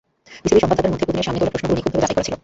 [0.43, 2.35] বিবিসির সংবাদদাতার মতে, পুতিনের সামনে তোলা প্রশ্নগুলো নিখুঁতভাবে যাচাই করা ছিল।